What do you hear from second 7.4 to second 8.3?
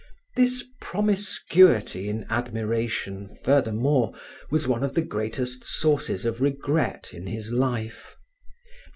life.